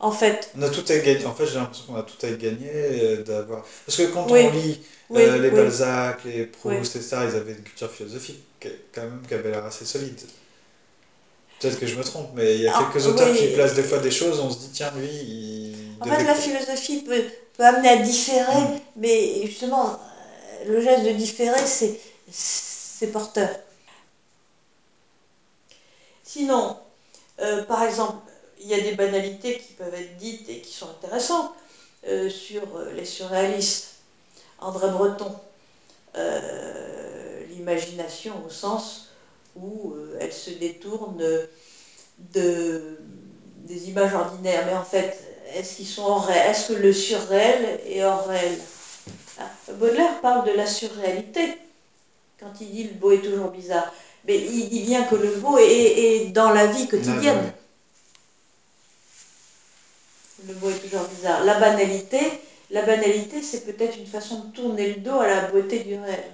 [0.00, 0.50] En fait.
[0.56, 1.26] On a tout à gagner.
[1.26, 3.64] En fait, j'ai l'impression qu'on a tout à gagner d'avoir.
[3.84, 7.90] Parce que quand on lit les Balzac, les Proust et ça, ils avaient une culture
[7.90, 8.42] philosophique
[8.94, 10.18] quand même qui avait l'air assez solide.
[11.60, 13.82] Peut-être que je me trompe, mais il y a ah, quelques auteurs qui placent des
[13.82, 15.74] fois des choses, on se dit, tiens, lui, il.
[16.00, 17.22] En fait, la philosophie peut,
[17.58, 18.80] peut, amener à différer, mm.
[18.96, 20.00] mais justement,
[20.66, 21.60] le geste de différer,
[22.30, 23.50] c'est porteur.
[26.24, 26.78] Sinon,
[27.40, 28.29] euh, par exemple,
[28.60, 31.50] il y a des banalités qui peuvent être dites et qui sont intéressantes
[32.06, 33.94] euh, sur euh, les surréalistes.
[34.58, 35.34] André Breton,
[37.48, 39.08] l'imagination au sens
[39.56, 41.22] où elle se détourne
[42.34, 42.98] de,
[43.64, 44.64] des images ordinaires.
[44.66, 45.16] Mais en fait,
[45.54, 48.58] est-ce qu'ils sont hors réel Est-ce que le surréel est hors réel?
[49.38, 51.56] Ah, Baudelaire parle de la surréalité
[52.38, 53.92] quand il dit le beau est toujours bizarre.
[54.26, 57.52] Mais il dit bien que le beau est, dans la vie quotidienne.
[60.50, 61.44] Le beau est toujours bizarre.
[61.44, 62.18] La banalité,
[62.70, 66.24] la banalité, c'est peut-être une façon de tourner le dos à la beauté du réel.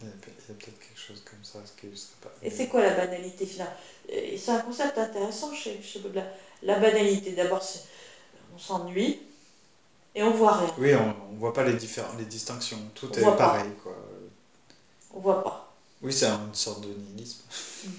[0.00, 1.88] Il y a peut-être quelque chose comme ça, ce qui
[2.22, 2.32] pas.
[2.42, 3.74] Et c'est quoi la banalité finalement?
[4.08, 6.32] C'est un concept intéressant chez, chez Baudelaire.
[6.62, 7.62] La banalité, d'abord,
[8.54, 9.20] on s'ennuie
[10.14, 10.74] et on voit rien.
[10.78, 12.78] Oui, on ne voit pas les, différents, les distinctions.
[12.94, 13.70] Tout est pareil.
[13.82, 13.94] Quoi.
[15.12, 15.74] On voit pas.
[16.00, 17.42] Oui, c'est une sorte de nihilisme.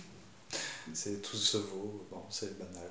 [0.94, 2.90] C'est tout se vaut, bon, c'est banal.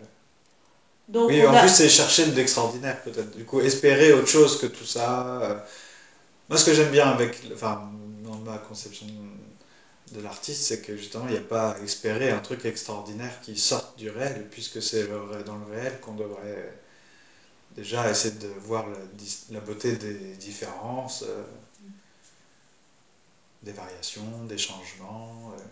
[1.08, 3.36] Donc oui, en plus, c'est chercher de l'extraordinaire, peut-être.
[3.36, 5.66] Du coup, espérer autre chose que tout ça.
[6.48, 7.90] Moi, ce que j'aime bien avec, enfin,
[8.24, 9.06] dans ma conception
[10.12, 13.56] de l'artiste, c'est que justement, il n'y a pas à espérer un truc extraordinaire qui
[13.56, 15.08] sorte du réel, puisque c'est
[15.46, 16.72] dans le réel qu'on devrait
[17.76, 18.86] déjà essayer de voir
[19.50, 21.44] la, beauté des différences, euh,
[23.62, 25.52] des variations, des changements.
[25.56, 25.62] Euh.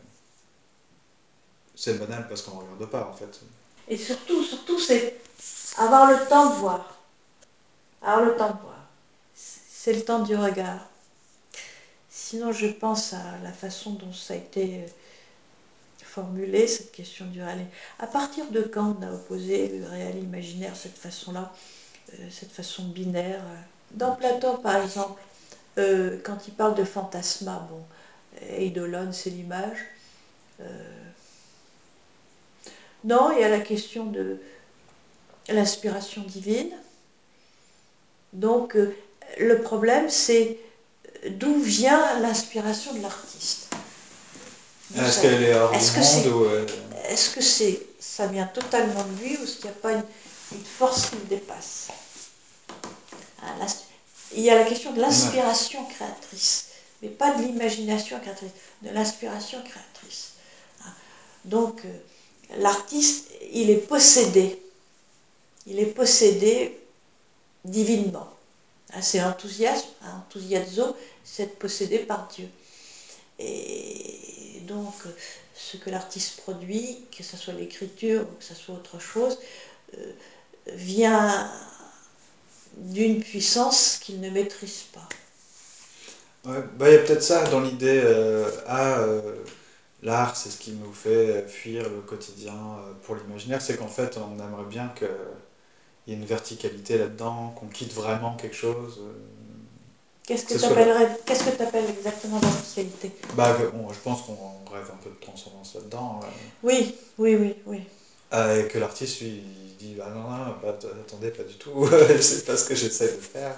[1.74, 3.40] C'est banal parce qu'on ne regarde pas, en fait.
[3.88, 5.18] Et surtout, surtout, c'est
[5.78, 6.98] avoir le temps de voir.
[8.02, 8.86] Avoir le temps de voir.
[9.34, 10.86] C'est le temps du regard.
[12.10, 14.86] Sinon, je pense à la façon dont ça a été euh,
[16.04, 17.64] formulé, cette question du réel.
[17.98, 21.52] À partir de quand on a opposé le réel imaginaire, cette façon-là,
[22.12, 23.40] euh, cette façon binaire
[23.92, 25.20] Dans Platon, par exemple,
[25.78, 27.82] euh, quand il parle de fantasma, bon,
[28.50, 29.78] Eidolon, c'est l'image.
[33.04, 34.38] Non, il y a la question de
[35.48, 36.70] l'inspiration divine.
[38.32, 38.76] Donc,
[39.38, 40.58] le problème, c'est
[41.30, 43.68] d'où vient l'inspiration de l'artiste.
[44.96, 46.46] Est-ce qu'elle est hors est monde ou
[47.08, 50.64] Est-ce que c'est, ça vient totalement de lui ou est-ce qu'il n'y a pas une,
[50.64, 51.88] force qui le dépasse?
[53.42, 53.66] Hein,
[54.34, 56.68] Il y a la question de l'inspiration créatrice,
[57.02, 58.50] mais pas de l'imagination créatrice,
[58.82, 60.32] de l'inspiration créatrice.
[60.84, 60.92] Hein.
[61.44, 61.88] Donc, euh,
[62.56, 64.62] l'artiste, il est possédé.
[65.66, 66.78] Il est possédé
[67.64, 68.28] divinement.
[68.92, 69.86] Hein, c'est enthousiasme,
[71.24, 72.48] c'est être possédé par Dieu.
[73.38, 74.94] Et donc,
[75.54, 79.38] ce que l'artiste produit, que ce soit l'écriture ou que ce soit autre chose,
[79.96, 80.12] euh,
[80.68, 81.50] vient
[82.76, 85.08] d'une puissance qu'il ne maîtrise pas.
[86.44, 89.34] Bah, il y a peut-être ça dans l'idée, euh, ah, euh,
[90.02, 92.54] l'art, c'est ce qui nous fait fuir le quotidien
[93.02, 95.08] pour l'imaginaire, c'est qu'en fait, on aimerait bien qu'il
[96.06, 99.00] y ait une verticalité là-dedans, qu'on quitte vraiment quelque chose.
[100.28, 104.70] Qu'est-ce que tu appellerais, qu'est-ce que tu appelles exactement verticalité bah, bon, Je pense qu'on
[104.70, 106.20] rêve un peu de transcendance là-dedans.
[106.62, 107.80] Oui, oui, oui, oui.
[108.34, 109.42] Euh, et que l'artiste, lui,
[109.78, 110.54] dit bah non, non,
[111.00, 113.54] attendez, pas du tout, je sais pas ce que j'essaie de faire.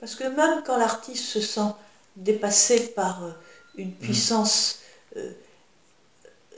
[0.00, 1.72] Parce que même quand l'artiste se sent
[2.16, 3.30] dépassé par euh,
[3.76, 3.98] une mm.
[4.00, 4.87] puissance euh,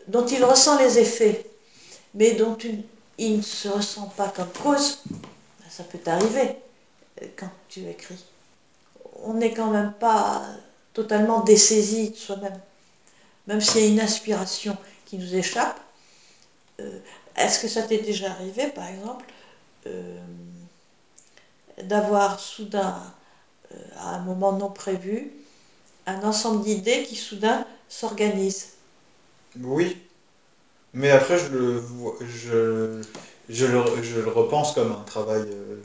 [0.08, 1.46] dont il ressent les effets,
[2.14, 2.56] mais dont
[3.18, 5.02] il ne se ressent pas comme cause,
[5.68, 6.56] ça peut t'arriver
[7.36, 8.24] quand tu écris
[9.22, 10.42] on n'est quand même pas
[10.92, 12.58] totalement dessaisi de soi-même.
[13.46, 15.80] Même s'il y a une inspiration qui nous échappe,
[16.80, 16.98] euh,
[17.36, 19.24] est-ce que ça t'est déjà arrivé, par exemple,
[19.86, 20.18] euh,
[21.82, 23.02] d'avoir soudain,
[23.72, 25.32] euh, à un moment non prévu,
[26.06, 28.68] un ensemble d'idées qui soudain s'organisent
[29.60, 29.98] Oui,
[30.94, 31.84] mais après je le,
[32.20, 33.02] je,
[33.50, 35.82] je le, je le, repense comme un travail, euh,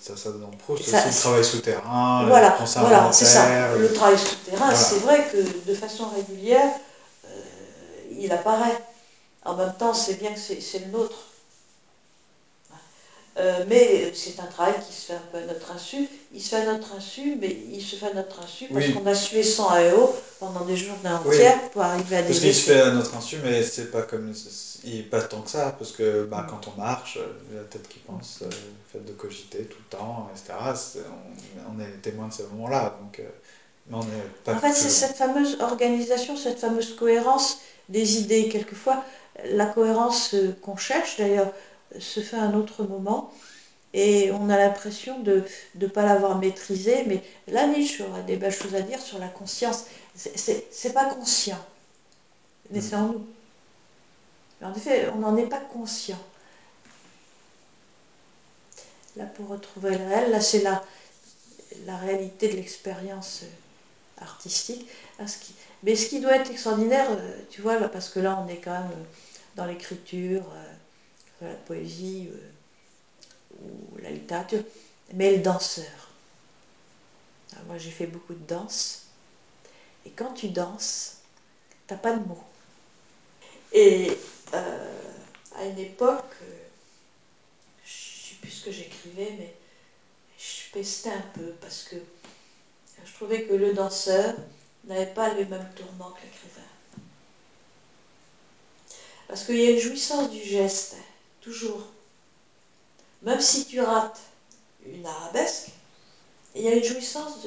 [0.00, 3.74] ça, ça dans Proust aussi, le travail souterrain, voilà, voilà, c'est ça.
[3.76, 6.70] Le travail souterrain, c'est vrai que de façon régulière,
[7.24, 7.28] euh,
[8.10, 8.78] il apparaît.
[9.44, 11.18] En même temps, c'est bien que c'est le nôtre.
[13.36, 16.08] Euh, mais c'est un travail qui se fait un peu à notre insu.
[16.34, 19.06] Il se fait à notre insu, mais il se fait à notre insu parce qu'on
[19.06, 22.72] a sué sans AEO pendant des journées entières pour arriver à des Parce qu'il se
[22.72, 24.32] fait à notre insu, mais c'est pas comme
[24.82, 26.46] il pas tant que ça, parce que bah, mm.
[26.50, 27.20] quand on marche,
[27.54, 28.50] la tête qui pense, le
[28.92, 30.54] fait de cogiter tout le temps, etc.
[31.68, 33.20] on, est témoin de ces moments-là, donc.
[33.20, 33.28] Euh,
[33.92, 37.58] en fait, c'est cette fameuse organisation, cette fameuse cohérence
[37.90, 38.48] des idées.
[38.48, 39.04] Quelquefois,
[39.44, 41.52] la cohérence qu'on cherche, d'ailleurs,
[41.98, 43.30] se fait à un autre moment.
[43.94, 45.44] Et on a l'impression de
[45.76, 47.04] ne pas l'avoir maîtrisée.
[47.06, 49.86] Mais là, Nietzsche aurait des belles choses à dire sur la conscience.
[50.14, 51.64] C'est pas conscient,
[52.70, 53.26] mais c'est en nous.
[54.62, 56.18] En effet, on n'en est pas conscient.
[59.16, 60.82] Là, pour retrouver le réel, là, c'est la,
[61.86, 63.44] la réalité de l'expérience
[64.20, 64.86] artistique.
[65.82, 68.72] Mais ce qui doit être extraordinaire, euh, tu vois, parce que là, on est quand
[68.72, 69.04] même euh,
[69.56, 70.42] dans l'écriture,
[71.42, 72.28] euh, la poésie
[74.02, 74.62] la littérature,
[75.12, 76.10] mais le danseur.
[77.66, 79.06] moi, j'ai fait beaucoup de danse.
[80.06, 81.18] Et quand tu danses,
[81.86, 82.44] t'as pas de mots.
[83.72, 84.16] Et
[84.52, 86.36] à une époque,
[87.84, 89.54] je ne sais plus ce que j'écrivais, mais
[90.38, 91.96] je pestais un peu parce que
[93.04, 94.34] je trouvais que le danseur
[94.84, 96.68] n'avait pas les mêmes tourments que l'écrivain.
[99.28, 100.96] Parce qu'il y a une jouissance du geste,
[101.40, 101.93] toujours.
[103.24, 104.20] Même si tu rates
[104.86, 105.68] une arabesque,
[106.54, 107.46] il y a une jouissance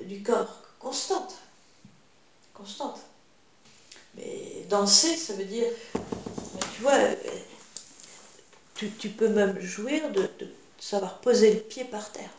[0.00, 1.34] du corps constante.
[2.54, 3.00] Constante.
[4.14, 5.66] Mais danser, ça veut dire,
[6.74, 6.98] tu vois,
[8.74, 10.30] tu, peux même jouir de
[10.78, 12.30] savoir poser le pied par terre.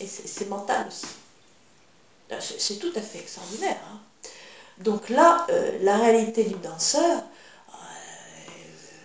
[0.00, 1.06] Et c'est mental aussi.
[2.40, 3.80] C'est tout à fait extraordinaire.
[3.90, 4.00] Hein.
[4.78, 7.22] Donc là, euh, la réalité du danseur,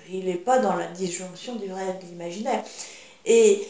[0.09, 2.63] il n'est pas dans la disjonction du réel et de l'imaginaire.
[3.25, 3.67] Et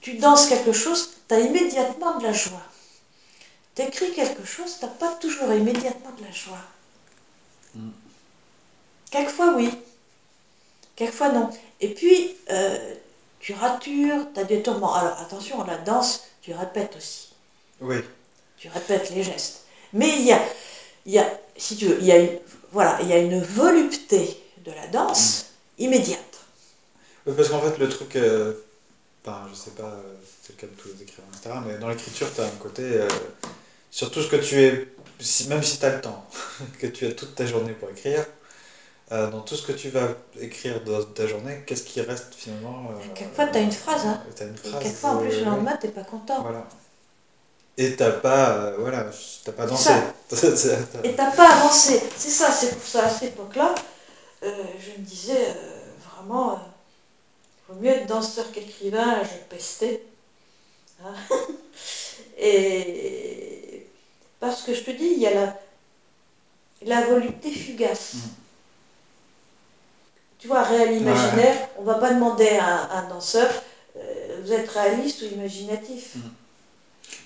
[0.00, 2.62] tu danses quelque chose, tu as immédiatement de la joie.
[3.74, 6.62] Tu écris quelque chose, tu n'as pas toujours immédiatement de la joie.
[7.74, 7.90] Mm.
[9.10, 9.70] Quelquefois oui,
[10.96, 11.50] quelquefois non.
[11.80, 12.94] Et puis, euh,
[13.40, 14.94] tu ratures, tu as des tourments.
[14.94, 17.34] Alors attention, la danse, tu répètes aussi.
[17.80, 17.96] Oui.
[18.58, 19.64] Tu répètes les gestes.
[19.92, 20.40] Mais il y a,
[21.06, 21.26] il y a
[21.56, 22.38] si tu veux, il y a une,
[22.72, 25.46] voilà, il y a une volupté de la danse
[25.78, 25.82] mm.
[25.82, 26.38] immédiate.
[27.26, 28.54] Oui, parce qu'en fait, le truc, euh,
[29.24, 31.88] enfin, je sais pas, euh, c'est le cas de tous les écrivains, etc., mais dans
[31.88, 33.08] l'écriture, tu as un côté, euh,
[33.90, 34.88] sur tout ce que tu es,
[35.48, 36.24] même si tu as le temps,
[36.80, 38.24] que tu as toute ta journée pour écrire,
[39.12, 40.08] euh, dans tout ce que tu vas
[40.40, 44.06] écrire dans ta journée, qu'est-ce qui reste finalement euh, Quelquefois, tu as une phrase.
[44.06, 44.22] Hein.
[44.40, 46.40] As une phrase quelquefois, en plus, le lendemain, tu n'es pas content.
[46.40, 46.66] Voilà.
[47.76, 49.06] Et t'as pas, voilà,
[49.54, 49.92] pas dansé.
[51.04, 52.02] Et t'as pas avancé.
[52.16, 53.74] C'est ça, c'est pour ça, à cette époque-là,
[54.42, 55.54] je me disais,
[56.10, 56.60] vraiment,
[57.68, 60.02] il vaut mieux être danseur qu'écrivain, je pestais.
[61.04, 61.14] Hein.
[62.38, 63.86] Et
[64.40, 65.60] parce que je te dis, il y a la,
[66.82, 68.14] la volupté fugace.
[68.14, 68.42] Mm
[70.42, 73.48] tu vois, réel imaginaire, on ne va pas demander à, un danseur,
[73.96, 76.20] euh, vous êtes réaliste ou imaginatif mm.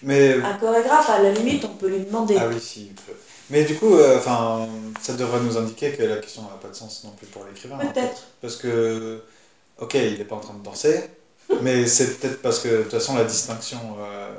[0.02, 2.36] Mais, un chorégraphe, à la limite, on peut lui demander.
[2.38, 2.92] Ah oui, si.
[3.50, 4.68] Mais du coup, euh, enfin,
[5.00, 7.78] ça devrait nous indiquer que la question n'a pas de sens non plus pour l'écrivain.
[7.78, 8.22] Peut-être.
[8.40, 9.22] parce que,
[9.78, 11.04] ok, il n'est pas en train de danser,
[11.62, 14.34] mais c'est peut-être parce que de toute façon la distinction euh,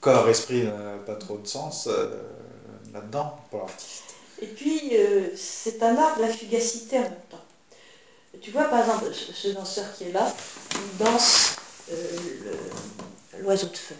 [0.00, 1.88] corps-esprit n'a pas trop de sens
[2.92, 4.04] là-dedans pour l'artiste.
[4.40, 4.92] Et puis,
[5.36, 7.44] c'est un art de la fugacité en même temps.
[8.40, 10.32] Tu vois, par exemple, ce danseur qui est là,
[10.74, 11.56] il danse
[11.90, 11.96] euh,
[13.40, 13.94] l'oiseau de feu.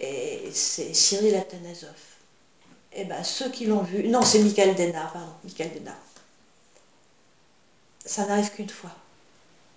[0.00, 1.90] Et c'est Cyril Athanasov.
[2.96, 4.08] Et eh bien, ceux qui l'ont vu.
[4.08, 5.98] Non, c'est Michael Denard, pardon, Michael Denard.
[8.06, 8.90] Ça n'arrive qu'une fois.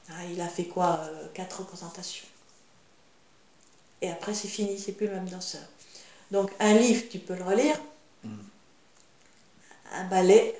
[0.09, 2.25] Ah, il a fait quoi euh, Quatre représentations.
[4.01, 5.61] Et après, c'est fini, c'est plus le même danseur.
[6.31, 7.75] Donc, un livre, tu peux le relire.
[8.23, 8.35] Mm.
[9.95, 10.57] Un ballet,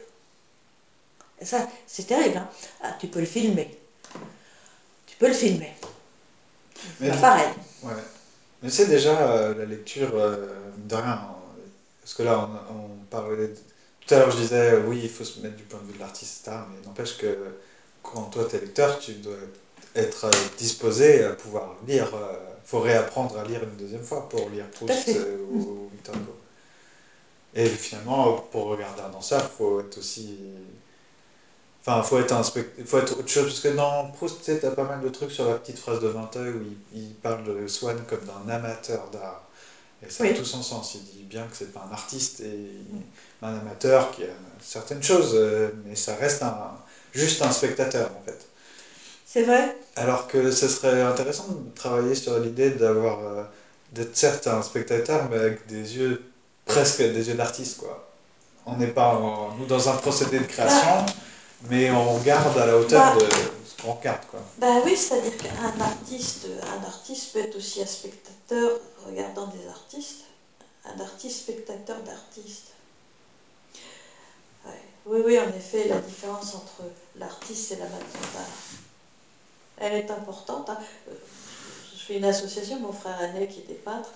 [1.41, 2.39] ça, c'est terrible.
[2.39, 2.49] Hein.
[2.81, 3.79] Ah, tu peux le filmer.
[5.07, 5.73] Tu peux le filmer.
[6.99, 7.53] Mais pareil.
[7.83, 7.93] Ouais.
[8.61, 11.38] Mais c'est déjà euh, la lecture euh, de rien.
[12.09, 13.51] Parce que là, on, parlait.
[13.99, 15.93] Tout à l'heure, je disais, euh, oui, il faut se mettre du point de vue
[15.93, 16.63] de l'artiste, etc.
[16.71, 17.37] Mais n'empêche que
[18.01, 19.35] quand toi, tu es lecteur, tu dois
[19.93, 22.07] être disposé à pouvoir lire.
[22.11, 25.07] Il faut réapprendre à lire une deuxième fois pour lire Proust
[25.51, 26.35] ou Victor Hugo.
[27.53, 30.39] Et finalement, pour regarder un danseur, il faut être aussi
[31.81, 34.71] Enfin, faut être un faut être autre chose, parce que dans Proust, tu sais, as
[34.71, 36.61] pas mal de trucs sur la petite phrase de Vinteuil où
[36.93, 39.43] il, parle de Swann comme d'un amateur d'art.
[40.05, 40.95] Et ça a tout son sens.
[40.95, 42.71] Il dit bien que c'est pas un artiste et
[43.41, 44.27] un amateur qui a
[44.61, 46.71] certaines choses, euh, mais ça reste un,
[47.13, 48.47] juste un spectateur en fait.
[49.25, 49.75] C'est vrai?
[49.95, 53.43] Alors que ce serait intéressant de travailler sur l'idée d'avoir euh,
[53.91, 56.21] d'être certes un spectateur, mais avec des yeux
[56.65, 58.07] presque des yeux d'artiste quoi.
[58.65, 61.05] On n'est pas en- nous dans un procédé de création,
[61.69, 63.19] mais on regarde à la hauteur Bah.
[63.25, 63.29] de
[63.87, 64.41] regarde quoi.
[64.57, 70.21] Ben oui, c'est-à-dire qu'un artiste, un artiste peut être aussi un spectateur regardant des artistes.
[70.85, 72.71] Un artiste spectateur d'artistes.
[74.65, 74.81] Ouais.
[75.05, 76.83] Oui, oui, en effet, la différence entre
[77.15, 78.59] l'artiste et l'amateur d'art,
[79.77, 80.69] elle est importante.
[80.69, 80.79] hein.
[81.07, 84.09] Je fais une association, mon frère aîné qui était peintre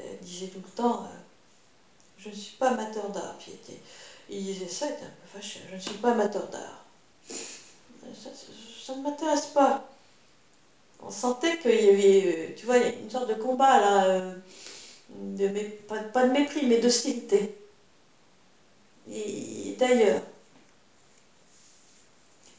[0.00, 1.16] euh, disait tout le temps, euh,
[2.18, 3.36] je ne suis pas amateur d'art.
[3.38, 3.52] Puis
[4.28, 6.84] il, disait ça, il était un peu fâché, je ne suis pas amateur d'art.
[8.90, 9.84] Ça- ne m'intéresse pas.
[11.02, 14.34] On sentait qu'il y avait, euh, tu vois, une sorte de combat là, euh,
[15.10, 15.48] de
[15.88, 17.54] pas, pas de mépris, mais d'hostilité.
[19.10, 20.22] Et d'ailleurs,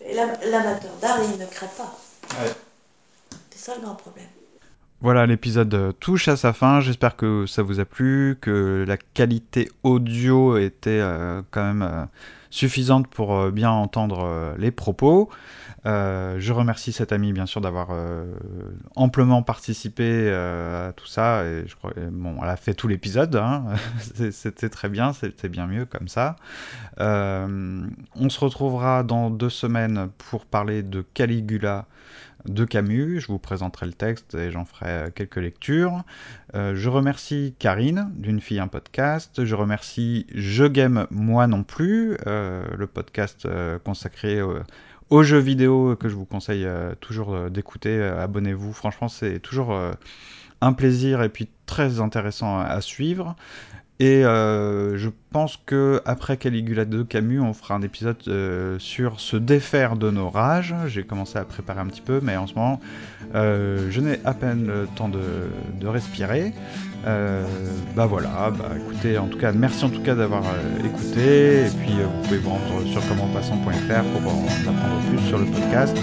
[0.02, 1.96] l'amateur d'art, il ne crée pas.
[2.40, 2.52] Ouais.
[3.52, 4.28] C'est ça le grand problème.
[5.02, 6.80] Voilà, l'épisode euh, touche à sa fin.
[6.80, 12.06] J'espère que ça vous a plu, que la qualité audio était euh, quand même euh,
[12.52, 15.30] suffisante pour bien entendre les propos.
[15.86, 17.92] Je remercie cette amie bien sûr d'avoir
[18.98, 21.46] amplement participé à tout ça.
[21.46, 23.38] Et je crois, bon, elle a fait tout l'épisode.
[23.38, 23.64] hein.
[24.32, 26.36] C'était très bien, c'était bien mieux comme ça.
[27.00, 31.86] On se retrouvera dans deux semaines pour parler de Caligula
[32.46, 33.20] de Camus.
[33.20, 36.04] Je vous présenterai le texte et j'en ferai euh, quelques lectures.
[36.56, 39.46] Euh, je remercie Karine d'une fille un podcast.
[39.46, 43.48] Je remercie Je Game moi non plus, euh, le podcast
[43.84, 44.40] consacré
[45.10, 46.68] aux jeux vidéo que je vous conseille
[47.00, 48.02] toujours d'écouter.
[48.02, 49.78] Abonnez-vous, franchement c'est toujours
[50.62, 53.36] un plaisir et puis très intéressant à suivre.
[54.02, 59.20] Et euh, je pense que après Caligula de Camus, on fera un épisode euh, sur
[59.20, 60.74] se défaire de nos rages.
[60.88, 62.80] J'ai commencé à préparer un petit peu, mais en ce moment,
[63.36, 65.22] euh, je n'ai à peine le temps de,
[65.86, 66.52] respirer.
[67.06, 70.46] Bah voilà, bah écoutez, en tout cas, merci en tout cas d'avoir
[70.84, 71.68] écouté.
[71.68, 75.98] Et puis vous pouvez vous rendre sur commentpassant.fr pour en apprendre plus sur le podcast.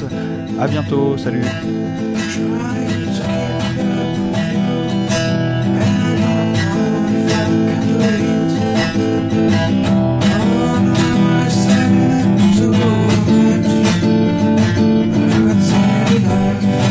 [0.60, 1.42] À bientôt, salut.
[8.98, 9.30] Thank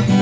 [0.10, 0.17] you.